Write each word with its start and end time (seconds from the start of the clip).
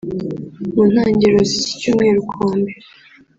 mu 0.73 0.83
ntangiriro 0.91 1.39
z’iki 1.49 1.73
cyumweru 1.81 2.19
kuwa 2.29 2.51
mbere 2.59 2.79